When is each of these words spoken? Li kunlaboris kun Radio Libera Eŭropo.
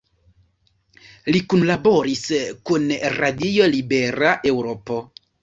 Li 1.35 1.41
kunlaboris 1.53 2.23
kun 2.71 2.89
Radio 3.19 3.69
Libera 3.77 4.35
Eŭropo. 4.55 5.01